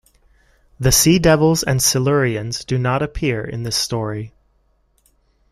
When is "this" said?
3.61-3.75